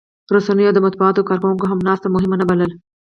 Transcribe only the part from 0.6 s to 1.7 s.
او د مطبوعاتو کارکوونکو